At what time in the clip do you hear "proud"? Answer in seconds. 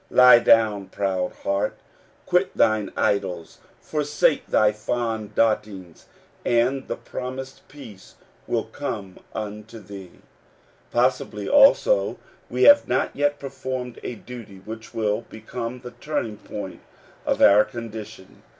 0.87-1.31